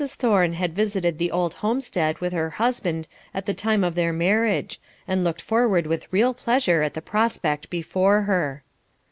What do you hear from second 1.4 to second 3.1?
homestead with her husband